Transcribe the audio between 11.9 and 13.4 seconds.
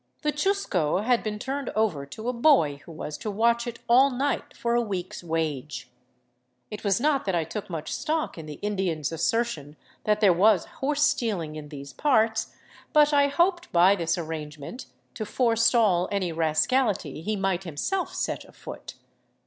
parts; but I